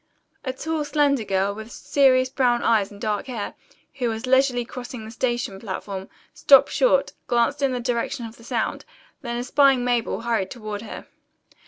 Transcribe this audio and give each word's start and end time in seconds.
A 0.43 0.51
tall 0.51 0.83
slender 0.83 1.23
girl, 1.23 1.53
with 1.53 1.71
serious 1.71 2.27
brown 2.29 2.63
eyes 2.63 2.89
and 2.89 2.99
dark 2.99 3.27
hair, 3.27 3.53
who 3.99 4.09
was 4.09 4.25
leisurely 4.25 4.65
crossing 4.65 5.05
the 5.05 5.11
station 5.11 5.59
platform, 5.59 6.09
stopped 6.33 6.71
short, 6.71 7.13
glanced 7.27 7.61
in 7.61 7.71
the 7.71 7.79
direction 7.79 8.25
of 8.25 8.37
the 8.37 8.43
sound, 8.43 8.83
then 9.21 9.37
espying 9.37 9.83
Mabel 9.83 10.21
hurried 10.21 10.49
toward 10.49 10.81
her. 10.81 11.05